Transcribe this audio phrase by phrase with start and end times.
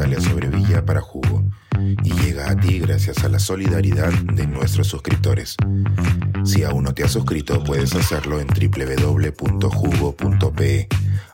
[0.00, 1.44] Natalia Sobrevilla para Jugo
[1.78, 5.56] y llega a ti gracias a la solidaridad de nuestros suscriptores.
[6.42, 9.68] Si aún no te has suscrito, puedes hacerlo en www.jugo.pe.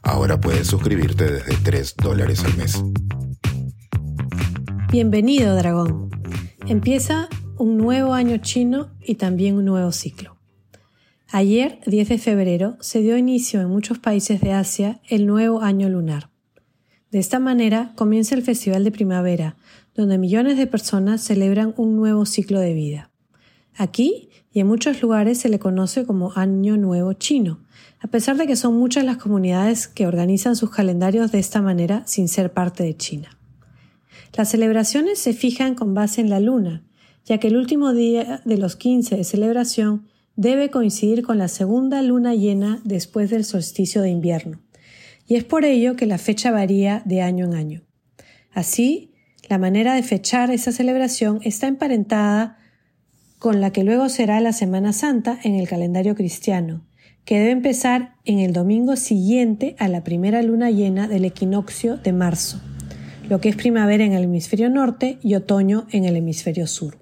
[0.03, 2.83] Ahora puedes suscribirte desde 3 dólares al mes.
[4.91, 6.11] Bienvenido, dragón.
[6.67, 7.29] Empieza
[7.59, 10.39] un nuevo año chino y también un nuevo ciclo.
[11.31, 15.89] Ayer, 10 de febrero, se dio inicio en muchos países de Asia el nuevo año
[15.89, 16.31] lunar.
[17.17, 19.57] De esta manera comienza el Festival de Primavera,
[19.95, 23.11] donde millones de personas celebran un nuevo ciclo de vida.
[23.75, 27.61] Aquí y en muchos lugares se le conoce como Año Nuevo Chino,
[28.01, 32.03] a pesar de que son muchas las comunidades que organizan sus calendarios de esta manera
[32.05, 33.31] sin ser parte de China.
[34.35, 36.85] Las celebraciones se fijan con base en la luna,
[37.25, 42.03] ya que el último día de los 15 de celebración debe coincidir con la segunda
[42.03, 44.61] luna llena después del solsticio de invierno,
[45.27, 47.83] y es por ello que la fecha varía de año en año.
[48.53, 49.13] Así,
[49.49, 52.59] la manera de fechar esa celebración está emparentada
[53.39, 56.87] con la que luego será la Semana Santa en el calendario cristiano,
[57.25, 62.13] que debe empezar en el domingo siguiente a la primera luna llena del equinoccio de
[62.13, 62.61] marzo,
[63.29, 66.99] lo que es primavera en el hemisferio norte y otoño en el hemisferio sur.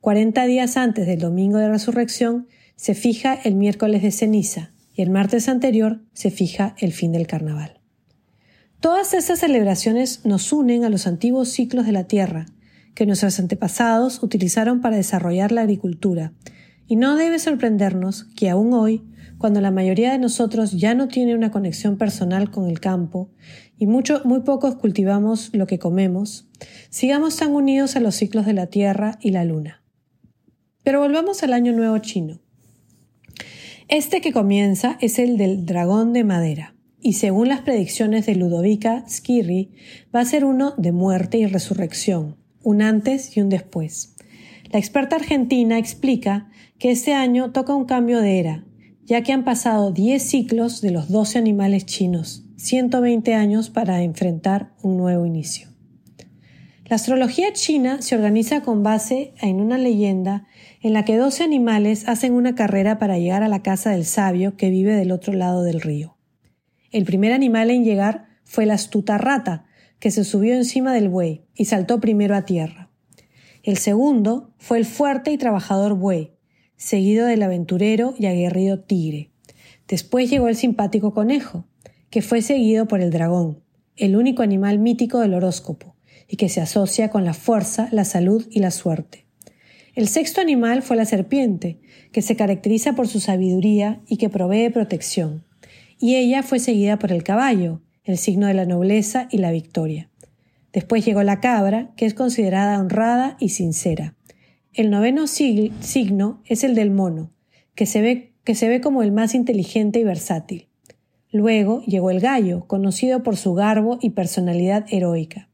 [0.00, 5.10] 40 días antes del domingo de resurrección se fija el miércoles de ceniza y el
[5.10, 7.80] martes anterior se fija el fin del carnaval.
[8.80, 12.46] Todas estas celebraciones nos unen a los antiguos ciclos de la tierra,
[12.94, 16.32] que nuestros antepasados utilizaron para desarrollar la agricultura,
[16.86, 19.04] y no debe sorprendernos que aún hoy,
[19.38, 23.30] cuando la mayoría de nosotros ya no tiene una conexión personal con el campo
[23.76, 26.48] y mucho, muy pocos cultivamos lo que comemos,
[26.88, 29.82] sigamos tan unidos a los ciclos de la tierra y la luna.
[30.84, 32.40] Pero volvamos al año nuevo chino.
[33.88, 39.04] Este que comienza es el del dragón de madera, y según las predicciones de Ludovica
[39.08, 39.70] Skirri,
[40.12, 44.16] va a ser uno de muerte y resurrección, un antes y un después.
[44.72, 48.64] La experta argentina explica que este año toca un cambio de era,
[49.04, 54.74] ya que han pasado 10 ciclos de los 12 animales chinos, 120 años para enfrentar
[54.82, 55.75] un nuevo inicio.
[56.88, 60.46] La astrología china se organiza con base en una leyenda
[60.80, 64.56] en la que doce animales hacen una carrera para llegar a la casa del sabio
[64.56, 66.16] que vive del otro lado del río.
[66.92, 69.66] El primer animal en llegar fue la astuta rata,
[69.98, 72.88] que se subió encima del buey y saltó primero a tierra.
[73.64, 76.34] El segundo fue el fuerte y trabajador buey,
[76.76, 79.32] seguido del aventurero y aguerrido tigre.
[79.88, 81.64] Después llegó el simpático conejo,
[82.10, 83.64] que fue seguido por el dragón,
[83.96, 85.95] el único animal mítico del horóscopo,
[86.28, 89.26] y que se asocia con la fuerza, la salud y la suerte.
[89.94, 91.78] El sexto animal fue la serpiente,
[92.12, 95.44] que se caracteriza por su sabiduría y que provee protección,
[95.98, 100.10] y ella fue seguida por el caballo, el signo de la nobleza y la victoria.
[100.72, 104.14] Después llegó la cabra, que es considerada honrada y sincera.
[104.74, 107.30] El noveno signo es el del mono,
[107.74, 110.68] que se, ve, que se ve como el más inteligente y versátil.
[111.32, 115.48] Luego llegó el gallo, conocido por su garbo y personalidad heroica.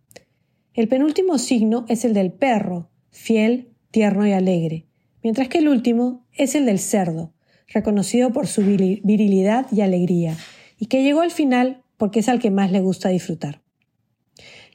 [0.75, 4.87] El penúltimo signo es el del perro, fiel, tierno y alegre,
[5.23, 7.35] mientras que el último es el del cerdo,
[7.69, 10.35] reconocido por su virilidad y alegría,
[10.79, 13.61] y que llegó al final porque es al que más le gusta disfrutar.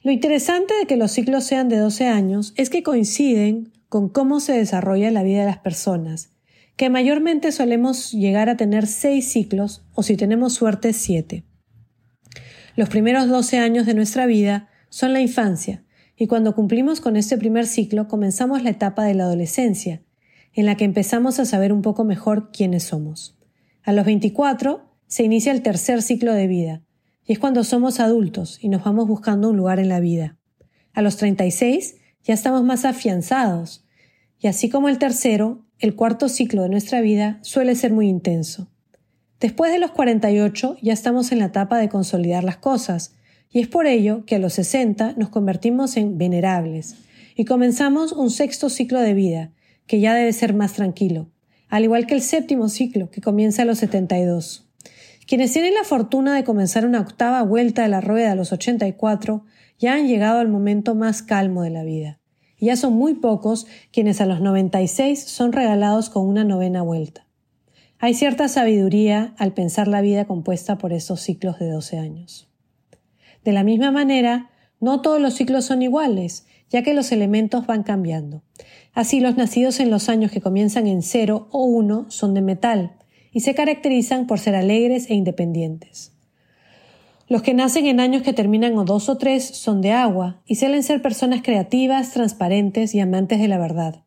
[0.04, 4.38] Lo interesante de que los ciclos sean de 12 años es que coinciden con cómo
[4.38, 6.30] se desarrolla la vida de las personas,
[6.76, 11.42] que mayormente solemos llegar a tener 6 ciclos o si tenemos suerte 7.
[12.76, 15.82] Los primeros 12 años de nuestra vida son la infancia,
[16.18, 20.02] y cuando cumplimos con este primer ciclo comenzamos la etapa de la adolescencia,
[20.52, 23.38] en la que empezamos a saber un poco mejor quiénes somos.
[23.84, 26.82] A los 24 se inicia el tercer ciclo de vida,
[27.24, 30.36] y es cuando somos adultos y nos vamos buscando un lugar en la vida.
[30.92, 33.86] A los 36 ya estamos más afianzados,
[34.40, 38.68] y así como el tercero, el cuarto ciclo de nuestra vida suele ser muy intenso.
[39.38, 43.14] Después de los 48 ya estamos en la etapa de consolidar las cosas,
[43.50, 46.96] y es por ello que a los 60 nos convertimos en venerables
[47.34, 49.52] y comenzamos un sexto ciclo de vida,
[49.86, 51.28] que ya debe ser más tranquilo,
[51.68, 54.68] al igual que el séptimo ciclo, que comienza a los 72.
[55.26, 59.44] Quienes tienen la fortuna de comenzar una octava vuelta de la rueda a los 84
[59.78, 62.18] ya han llegado al momento más calmo de la vida.
[62.56, 67.26] Y ya son muy pocos quienes a los 96 son regalados con una novena vuelta.
[67.98, 72.48] Hay cierta sabiduría al pensar la vida compuesta por estos ciclos de 12 años.
[73.48, 77.82] De la misma manera, no todos los ciclos son iguales, ya que los elementos van
[77.82, 78.42] cambiando.
[78.92, 82.98] Así los nacidos en los años que comienzan en 0 o 1 son de metal
[83.32, 86.12] y se caracterizan por ser alegres e independientes.
[87.26, 90.56] Los que nacen en años que terminan o dos o tres son de agua y
[90.56, 94.02] suelen ser personas creativas, transparentes y amantes de la verdad.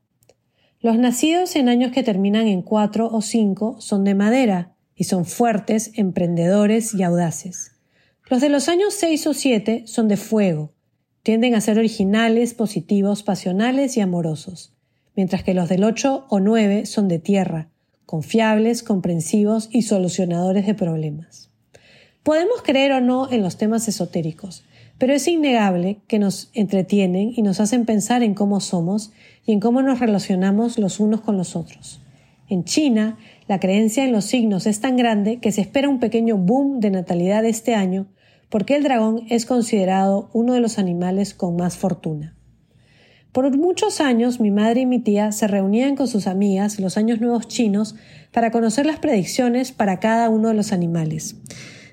[0.81, 5.25] Los nacidos en años que terminan en cuatro o cinco son de madera y son
[5.25, 7.71] fuertes, emprendedores y audaces.
[8.31, 10.72] Los de los años seis o siete son de fuego,
[11.22, 14.74] tienden a ser originales, positivos, pasionales y amorosos,
[15.18, 17.68] mientras que los del ocho o nueve son de tierra,
[18.06, 21.50] confiables, comprensivos y solucionadores de problemas.
[22.24, 24.63] Podemos creer o no en los temas esotéricos,
[24.98, 29.12] pero es innegable que nos entretienen y nos hacen pensar en cómo somos
[29.45, 32.00] y en cómo nos relacionamos los unos con los otros.
[32.48, 33.18] En China,
[33.50, 36.92] la creencia en los signos es tan grande que se espera un pequeño boom de
[36.92, 38.07] natalidad este año
[38.51, 42.36] porque el dragón es considerado uno de los animales con más fortuna.
[43.31, 47.21] Por muchos años mi madre y mi tía se reunían con sus amigas los años
[47.21, 47.95] nuevos chinos
[48.33, 51.38] para conocer las predicciones para cada uno de los animales.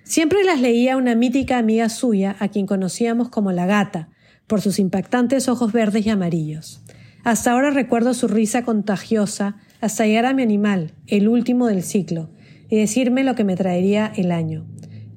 [0.03, 4.09] Siempre las leía una mítica amiga suya, a quien conocíamos como la gata,
[4.49, 6.83] por sus impactantes ojos verdes y amarillos.
[7.23, 12.31] Hasta ahora recuerdo su risa contagiosa hasta llegar a mi animal, el último del ciclo,
[12.69, 14.67] y decirme lo que me traería el año.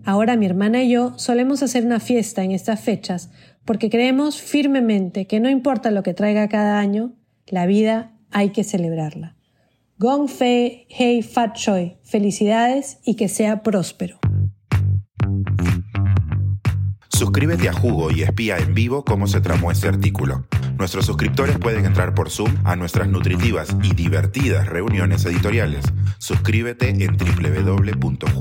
[0.03, 3.29] Ahora mi hermana y yo solemos hacer una fiesta en estas fechas
[3.65, 7.13] porque creemos firmemente que no importa lo que traiga cada año,
[7.47, 9.35] la vida hay que celebrarla.
[9.97, 14.19] Gong Fei Hei Fat Choi, felicidades y que sea próspero.
[17.09, 20.47] Suscríbete a Jugo y espía en vivo cómo se tramó este artículo.
[20.79, 25.85] Nuestros suscriptores pueden entrar por Zoom a nuestras nutritivas y divertidas reuniones editoriales.
[26.17, 28.31] Suscríbete en www.jugo.p.